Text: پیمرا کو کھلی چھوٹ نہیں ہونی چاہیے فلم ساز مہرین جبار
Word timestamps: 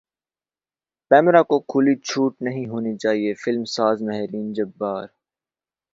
پیمرا 1.11 1.41
کو 1.43 1.59
کھلی 1.69 1.95
چھوٹ 2.07 2.33
نہیں 2.41 2.65
ہونی 2.67 2.95
چاہیے 2.97 3.33
فلم 3.43 3.63
ساز 3.75 4.01
مہرین 4.01 4.51
جبار 4.53 5.07